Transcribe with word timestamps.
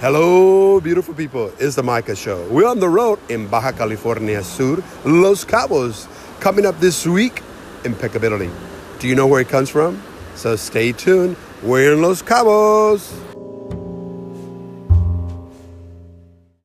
Hello, 0.00 0.78
beautiful 0.78 1.14
people. 1.14 1.50
It's 1.58 1.76
the 1.76 1.82
Micah 1.82 2.14
Show. 2.14 2.46
We're 2.50 2.68
on 2.68 2.80
the 2.80 2.88
road 2.88 3.18
in 3.30 3.48
Baja 3.48 3.72
California 3.72 4.44
Sur, 4.44 4.84
Los 5.06 5.42
Cabos. 5.42 6.06
Coming 6.38 6.66
up 6.66 6.78
this 6.80 7.06
week, 7.06 7.40
impeccability. 7.82 8.50
Do 8.98 9.08
you 9.08 9.14
know 9.14 9.26
where 9.26 9.40
it 9.40 9.48
comes 9.48 9.70
from? 9.70 10.02
So 10.34 10.54
stay 10.54 10.92
tuned. 10.92 11.36
We're 11.62 11.94
in 11.94 12.02
Los 12.02 12.20
Cabos. 12.20 13.25